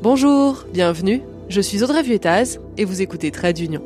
[0.00, 3.82] Bonjour, bienvenue, je suis Audrey Vuettaz et vous écoutez Trade d'Union.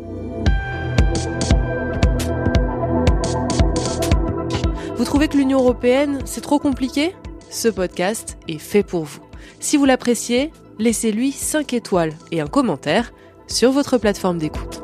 [4.94, 7.14] Vous trouvez que l'Union européenne, c'est trop compliqué?
[7.48, 9.22] Ce podcast est fait pour vous.
[9.58, 13.14] Si vous l'appréciez, laissez-lui 5 étoiles et un commentaire
[13.46, 14.82] sur votre plateforme d'écoute.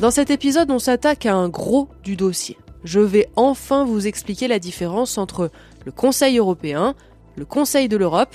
[0.00, 4.48] Dans cet épisode, on s'attaque à un gros du dossier je vais enfin vous expliquer
[4.48, 5.50] la différence entre
[5.84, 6.94] le Conseil européen,
[7.36, 8.34] le Conseil de l'Europe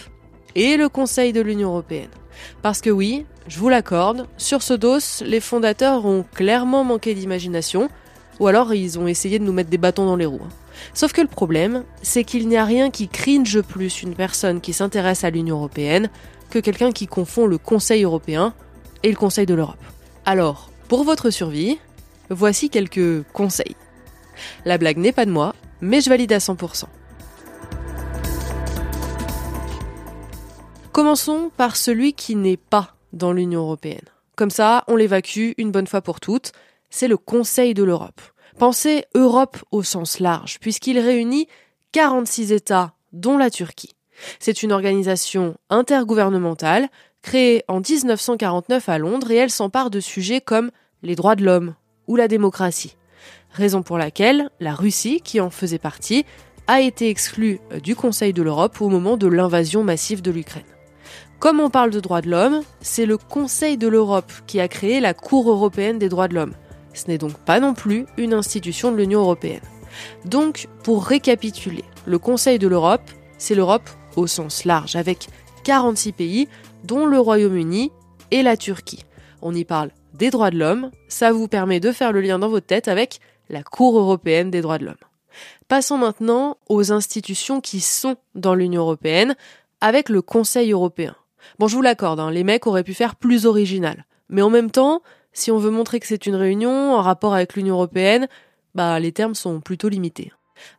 [0.55, 2.09] et le Conseil de l'Union européenne.
[2.61, 7.89] Parce que oui, je vous l'accorde, sur ce dos, les fondateurs ont clairement manqué d'imagination,
[8.39, 10.39] ou alors ils ont essayé de nous mettre des bâtons dans les roues.
[10.93, 14.73] Sauf que le problème, c'est qu'il n'y a rien qui cringe plus une personne qui
[14.73, 16.09] s'intéresse à l'Union européenne
[16.49, 18.53] que quelqu'un qui confond le Conseil européen
[19.03, 19.77] et le Conseil de l'Europe.
[20.25, 21.77] Alors, pour votre survie,
[22.29, 23.75] voici quelques conseils.
[24.65, 26.85] La blague n'est pas de moi, mais je valide à 100%.
[30.91, 34.05] Commençons par celui qui n'est pas dans l'Union européenne.
[34.35, 36.51] Comme ça, on l'évacue une bonne fois pour toutes.
[36.89, 38.21] C'est le Conseil de l'Europe.
[38.59, 41.47] Pensez Europe au sens large, puisqu'il réunit
[41.91, 43.95] 46 États, dont la Turquie.
[44.39, 46.89] C'est une organisation intergouvernementale
[47.21, 50.71] créée en 1949 à Londres et elle s'empare de sujets comme
[51.01, 51.75] les droits de l'homme
[52.07, 52.95] ou la démocratie
[53.53, 56.25] raison pour laquelle la Russie, qui en faisait partie,
[56.67, 60.63] a été exclue euh, du Conseil de l'Europe au moment de l'invasion massive de l'Ukraine.
[61.39, 64.99] Comme on parle de droits de l'homme, c'est le Conseil de l'Europe qui a créé
[64.99, 66.53] la Cour européenne des droits de l'homme.
[66.93, 69.61] Ce n'est donc pas non plus une institution de l'Union européenne.
[70.25, 75.27] Donc, pour récapituler, le Conseil de l'Europe, c'est l'Europe au sens large, avec
[75.65, 76.47] 46 pays,
[76.83, 77.91] dont le Royaume-Uni
[78.31, 79.05] et la Turquie.
[79.41, 82.49] On y parle des droits de l'homme, ça vous permet de faire le lien dans
[82.49, 84.95] votre tête avec la Cour européenne des droits de l'homme.
[85.67, 89.35] Passons maintenant aux institutions qui sont dans l'Union européenne,
[89.81, 91.15] avec le Conseil européen.
[91.59, 94.05] Bon, je vous l'accorde, hein, les mecs auraient pu faire plus original.
[94.29, 95.01] Mais en même temps,
[95.33, 98.27] si on veut montrer que c'est une réunion en rapport avec l'Union européenne,
[98.75, 100.31] bah les termes sont plutôt limités.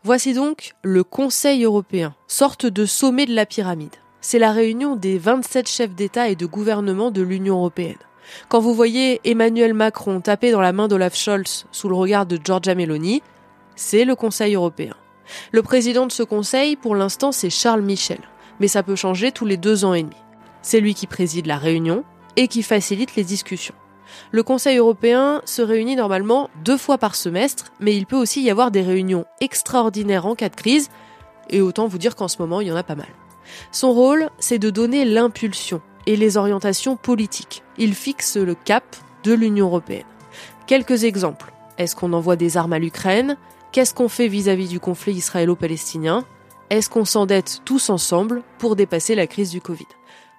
[0.02, 3.94] Voici donc le Conseil européen, sorte de sommet de la pyramide.
[4.20, 7.98] C'est la réunion des 27 chefs d'État et de gouvernement de l'Union européenne.
[8.48, 12.38] Quand vous voyez Emmanuel Macron taper dans la main d'Olaf Scholz sous le regard de
[12.42, 13.22] Giorgia Meloni,
[13.76, 14.94] c'est le Conseil européen.
[15.52, 18.20] Le président de ce Conseil, pour l'instant, c'est Charles Michel,
[18.60, 20.16] mais ça peut changer tous les deux ans et demi.
[20.62, 22.04] C'est lui qui préside la réunion
[22.36, 23.74] et qui facilite les discussions.
[24.30, 28.50] Le Conseil européen se réunit normalement deux fois par semestre, mais il peut aussi y
[28.50, 30.90] avoir des réunions extraordinaires en cas de crise,
[31.50, 33.08] et autant vous dire qu'en ce moment, il y en a pas mal.
[33.72, 37.62] Son rôle, c'est de donner l'impulsion et les orientations politiques.
[37.78, 38.84] Il fixe le cap
[39.24, 40.04] de l'Union européenne.
[40.66, 41.52] Quelques exemples.
[41.78, 43.36] Est-ce qu'on envoie des armes à l'Ukraine?
[43.72, 46.24] Qu'est-ce qu'on fait vis-à-vis du conflit israélo-palestinien?
[46.70, 49.86] Est-ce qu'on s'endette tous ensemble pour dépasser la crise du Covid?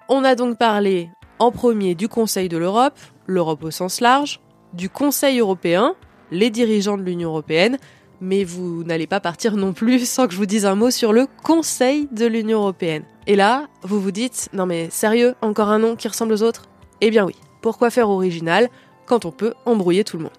[0.08, 4.40] On a donc parlé en premier du Conseil de l'Europe, l'Europe au sens large,
[4.72, 5.94] du Conseil européen,
[6.30, 7.78] les dirigeants de l'Union européenne,
[8.20, 11.12] mais vous n'allez pas partir non plus sans que je vous dise un mot sur
[11.12, 13.04] le Conseil de l'Union européenne.
[13.26, 16.64] Et là, vous vous dites, non mais sérieux, encore un nom qui ressemble aux autres?
[17.00, 18.68] Eh bien oui, pourquoi faire original
[19.06, 20.32] quand on peut embrouiller tout le monde?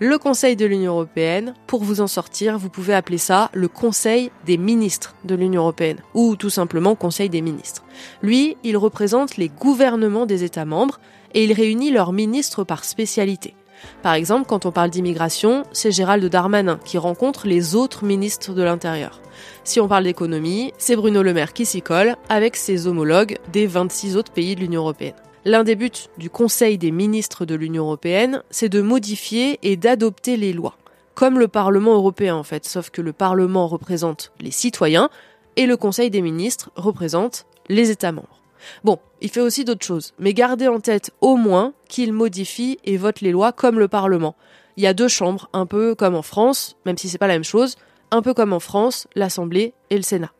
[0.00, 4.30] Le Conseil de l'Union européenne, pour vous en sortir, vous pouvez appeler ça le Conseil
[4.46, 7.82] des ministres de l'Union européenne, ou tout simplement Conseil des ministres.
[8.22, 11.00] Lui, il représente les gouvernements des États membres
[11.34, 13.56] et il réunit leurs ministres par spécialité.
[14.02, 18.62] Par exemple, quand on parle d'immigration, c'est Gérald Darmanin qui rencontre les autres ministres de
[18.62, 19.20] l'Intérieur.
[19.64, 23.66] Si on parle d'économie, c'est Bruno Le Maire qui s'y colle avec ses homologues des
[23.66, 25.14] 26 autres pays de l'Union européenne.
[25.44, 30.36] L'un des buts du Conseil des ministres de l'Union européenne, c'est de modifier et d'adopter
[30.36, 30.76] les lois.
[31.14, 35.10] Comme le Parlement européen en fait, sauf que le Parlement représente les citoyens
[35.56, 38.40] et le Conseil des ministres représente les États membres.
[38.84, 42.96] Bon, il fait aussi d'autres choses, mais gardez en tête au moins qu'il modifie et
[42.96, 44.36] vote les lois comme le Parlement.
[44.76, 47.34] Il y a deux chambres, un peu comme en France, même si c'est pas la
[47.34, 47.76] même chose,
[48.10, 50.32] un peu comme en France, l'Assemblée et le Sénat.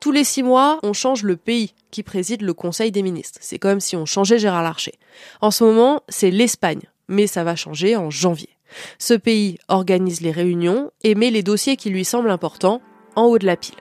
[0.00, 3.38] Tous les six mois, on change le pays qui préside le Conseil des ministres.
[3.42, 4.94] C'est comme si on changeait Gérard Larcher.
[5.40, 8.50] En ce moment, c'est l'Espagne, mais ça va changer en janvier.
[8.98, 12.80] Ce pays organise les réunions et met les dossiers qui lui semblent importants
[13.16, 13.74] en haut de la pile.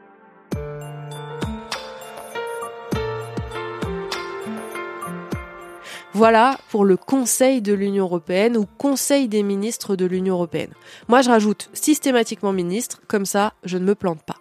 [6.20, 10.74] Voilà pour le Conseil de l'Union européenne ou Conseil des ministres de l'Union européenne.
[11.08, 14.36] Moi, je rajoute systématiquement ministre, comme ça, je ne me plante pas.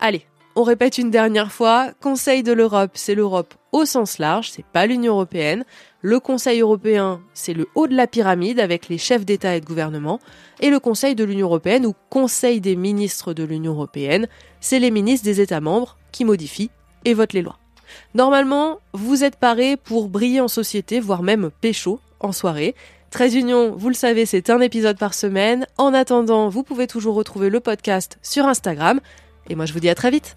[0.00, 4.64] Allez, on répète une dernière fois, Conseil de l'Europe, c'est l'Europe au sens large, c'est
[4.64, 5.66] pas l'Union européenne.
[6.00, 9.66] Le Conseil européen, c'est le haut de la pyramide avec les chefs d'État et de
[9.66, 10.20] gouvernement.
[10.60, 14.26] Et le Conseil de l'Union européenne ou Conseil des ministres de l'Union européenne,
[14.58, 16.70] c'est les ministres des États membres qui modifient
[17.04, 17.58] et votent les lois.
[18.14, 22.74] Normalement, vous êtes paré pour briller en société, voire même pécho en soirée.
[23.10, 25.66] 13 Union, vous le savez, c'est un épisode par semaine.
[25.78, 29.00] En attendant, vous pouvez toujours retrouver le podcast sur Instagram.
[29.48, 30.36] Et moi, je vous dis à très vite.